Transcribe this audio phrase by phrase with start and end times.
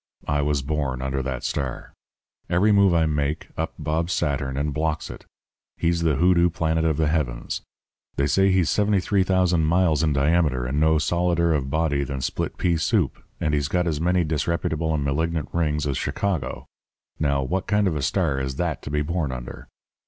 [0.27, 1.93] I was born under that star.
[2.49, 5.27] Every move I make, up bobs Saturn and blocks it.
[5.77, 7.61] He's the hoodoo planet of the heavens.
[8.15, 12.77] They say he's 73,000 miles in diameter and no solider of body than split pea
[12.77, 16.65] soup, and he's got as many disreputable and malignant rings as Chicago.
[17.19, 19.67] Now, what kind of a star is that to be born under?'